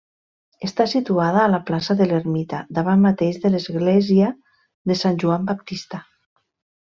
[0.67, 4.33] Està situada a la plaça de l'Ermita davant mateix de l'església
[4.93, 6.01] de Sant Joan Baptista.